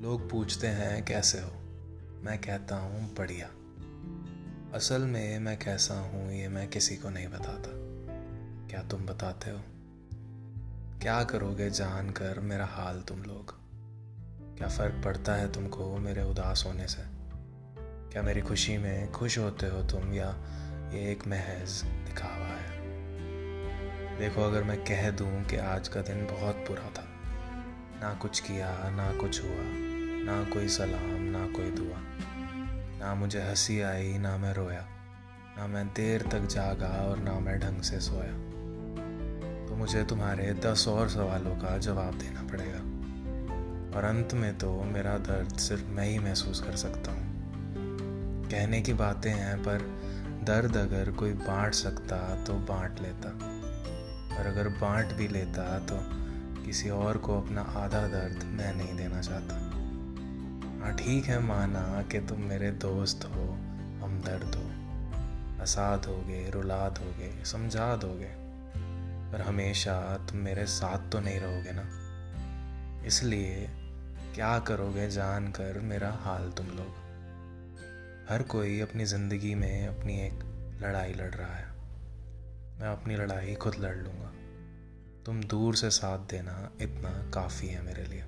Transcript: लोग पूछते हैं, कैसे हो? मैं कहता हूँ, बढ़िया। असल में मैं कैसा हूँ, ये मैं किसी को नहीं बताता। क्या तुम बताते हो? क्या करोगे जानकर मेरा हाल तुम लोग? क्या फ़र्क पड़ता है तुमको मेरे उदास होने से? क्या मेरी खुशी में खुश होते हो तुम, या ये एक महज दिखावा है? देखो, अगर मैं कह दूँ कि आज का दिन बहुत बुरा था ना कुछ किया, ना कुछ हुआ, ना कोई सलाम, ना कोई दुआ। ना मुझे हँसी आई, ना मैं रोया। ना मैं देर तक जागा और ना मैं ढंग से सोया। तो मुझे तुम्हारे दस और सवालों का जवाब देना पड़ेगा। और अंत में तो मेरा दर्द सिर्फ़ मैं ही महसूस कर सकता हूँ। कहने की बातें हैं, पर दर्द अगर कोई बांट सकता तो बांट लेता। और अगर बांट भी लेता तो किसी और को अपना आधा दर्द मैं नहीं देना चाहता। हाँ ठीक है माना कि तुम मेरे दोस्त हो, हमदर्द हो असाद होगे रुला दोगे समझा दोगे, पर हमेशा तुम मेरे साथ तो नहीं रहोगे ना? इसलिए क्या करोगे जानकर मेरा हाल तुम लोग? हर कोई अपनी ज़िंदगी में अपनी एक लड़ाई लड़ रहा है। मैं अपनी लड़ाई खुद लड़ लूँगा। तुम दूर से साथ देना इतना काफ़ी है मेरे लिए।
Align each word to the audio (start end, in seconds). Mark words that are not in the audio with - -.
लोग 0.00 0.30
पूछते 0.30 0.66
हैं, 0.66 1.04
कैसे 1.04 1.40
हो? 1.40 1.50
मैं 2.22 2.38
कहता 2.38 2.76
हूँ, 2.76 3.14
बढ़िया। 3.14 3.46
असल 4.74 5.02
में 5.02 5.38
मैं 5.38 5.58
कैसा 5.58 5.94
हूँ, 5.94 6.32
ये 6.32 6.48
मैं 6.48 6.68
किसी 6.68 6.96
को 6.96 7.10
नहीं 7.10 7.28
बताता। 7.28 7.70
क्या 8.68 8.82
तुम 8.82 9.06
बताते 9.06 9.50
हो? 9.50 9.60
क्या 11.02 11.24
करोगे 11.24 11.70
जानकर 11.70 12.40
मेरा 12.40 12.66
हाल 12.66 13.00
तुम 13.00 13.22
लोग? 13.22 13.54
क्या 14.58 14.68
फ़र्क 14.68 15.04
पड़ता 15.04 15.34
है 15.34 15.52
तुमको 15.52 15.96
मेरे 15.96 16.22
उदास 16.22 16.64
होने 16.66 16.88
से? 16.88 17.02
क्या 18.12 18.22
मेरी 18.22 18.40
खुशी 18.40 18.78
में 18.78 19.12
खुश 19.12 19.38
होते 19.38 19.66
हो 19.66 19.82
तुम, 19.82 20.12
या 20.12 20.30
ये 20.94 21.12
एक 21.12 21.26
महज 21.26 21.82
दिखावा 21.84 22.46
है? 22.46 22.76
देखो, 24.18 24.42
अगर 24.42 24.62
मैं 24.62 24.84
कह 24.84 25.10
दूँ 25.10 25.44
कि 25.44 25.56
आज 25.56 25.88
का 25.88 26.00
दिन 26.02 26.26
बहुत 26.26 26.56
बुरा 26.56 26.90
था 26.90 27.05
ना 28.00 28.14
कुछ 28.14 28.40
किया, 28.40 28.90
ना 28.90 29.12
कुछ 29.12 29.42
हुआ, 29.42 29.62
ना 30.24 30.44
कोई 30.44 30.68
सलाम, 30.68 31.22
ना 31.22 31.46
कोई 31.46 31.70
दुआ। 31.70 31.96
ना 33.00 33.14
मुझे 33.14 33.42
हँसी 33.42 33.80
आई, 33.80 34.18
ना 34.18 34.36
मैं 34.36 34.54
रोया। 34.54 34.86
ना 35.58 35.66
मैं 35.66 35.88
देर 35.88 36.22
तक 36.22 36.40
जागा 36.40 36.88
और 36.88 37.18
ना 37.18 37.38
मैं 37.38 37.60
ढंग 37.60 37.82
से 37.82 38.00
सोया। 38.00 38.56
तो 39.66 39.76
मुझे 39.76 40.04
तुम्हारे 40.04 40.54
दस 40.54 40.88
और 40.88 41.08
सवालों 41.08 41.56
का 41.56 41.78
जवाब 41.78 42.18
देना 42.18 42.42
पड़ेगा। 42.42 42.78
और 43.98 44.04
अंत 44.04 44.34
में 44.34 44.58
तो 44.58 44.82
मेरा 44.82 45.18
दर्द 45.18 45.58
सिर्फ़ 45.58 45.84
मैं 45.84 46.06
ही 46.06 46.18
महसूस 46.18 46.60
कर 46.60 46.76
सकता 46.76 47.12
हूँ। 47.12 47.26
कहने 48.50 48.80
की 48.80 48.92
बातें 48.92 49.32
हैं, 49.32 49.58
पर 49.58 49.78
दर्द 50.44 50.76
अगर 50.76 51.10
कोई 51.10 51.32
बांट 51.32 51.74
सकता 51.74 52.44
तो 52.44 52.54
बांट 52.54 53.00
लेता। 53.00 53.28
और 54.38 54.46
अगर 54.46 54.68
बांट 54.68 55.12
भी 55.12 55.28
लेता 55.28 55.78
तो 55.78 56.25
किसी 56.66 56.90
और 56.90 57.16
को 57.16 57.40
अपना 57.40 57.62
आधा 57.76 58.06
दर्द 58.08 58.44
मैं 58.44 58.74
नहीं 58.74 58.96
देना 58.96 59.20
चाहता। 59.20 59.54
हाँ 60.80 60.94
ठीक 60.96 61.24
है 61.24 61.38
माना 61.40 62.02
कि 62.02 62.20
तुम 62.20 62.40
मेरे 62.40 62.70
दोस्त 62.70 63.24
हो, 63.24 63.44
हमदर्द 64.02 64.54
हो 64.54 64.64
असाद 65.62 66.04
होगे 66.04 66.50
रुला 66.50 66.88
दोगे 66.88 67.44
समझा 67.44 67.96
दोगे, 67.96 68.30
पर 69.32 69.40
हमेशा 69.40 70.16
तुम 70.16 70.38
मेरे 70.38 70.66
साथ 70.66 71.10
तो 71.10 71.20
नहीं 71.20 71.40
रहोगे 71.40 71.72
ना? 71.72 71.86
इसलिए 73.06 73.66
क्या 74.34 74.58
करोगे 74.58 75.08
जानकर 75.10 75.80
मेरा 75.80 76.10
हाल 76.22 76.50
तुम 76.50 76.66
लोग? 76.66 77.04
हर 78.30 78.42
कोई 78.42 78.80
अपनी 78.80 79.04
ज़िंदगी 79.04 79.54
में 79.54 79.88
अपनी 79.88 80.20
एक 80.20 80.44
लड़ाई 80.82 81.12
लड़ 81.12 81.34
रहा 81.34 81.54
है। 81.54 81.66
मैं 82.80 82.88
अपनी 82.88 83.16
लड़ाई 83.16 83.54
खुद 83.54 83.74
लड़ 83.78 83.96
लूँगा। 83.96 84.32
तुम 85.26 85.40
दूर 85.44 85.76
से 85.76 85.90
साथ 85.90 86.18
देना 86.18 86.72
इतना 86.80 87.30
काफ़ी 87.30 87.68
है 87.68 87.82
मेरे 87.82 88.04
लिए। 88.04 88.24